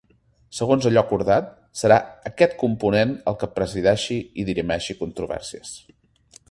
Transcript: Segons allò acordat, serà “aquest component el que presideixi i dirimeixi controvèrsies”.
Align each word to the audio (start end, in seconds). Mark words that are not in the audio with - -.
Segons 0.59 0.85
allò 0.89 1.01
acordat, 1.01 1.51
serà 1.81 1.99
“aquest 2.31 2.57
component 2.63 3.13
el 3.33 3.39
que 3.43 3.53
presideixi 3.59 4.19
i 4.21 4.47
dirimeixi 4.51 5.01
controvèrsies”. 5.05 5.81